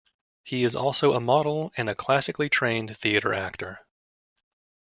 [0.43, 3.85] He is also a model and a classically trained theater actor.